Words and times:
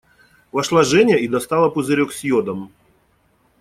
Вошла 0.51 0.81
Женя 0.83 1.15
и 1.15 1.27
достала 1.27 1.69
пузырек 1.69 2.11
с 2.11 2.23
йодом. 2.23 2.71